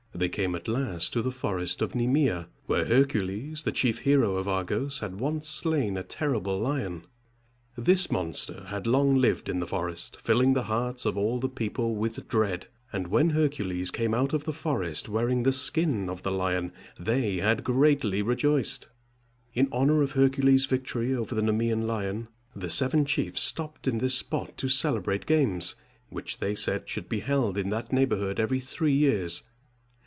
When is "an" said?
21.73-21.87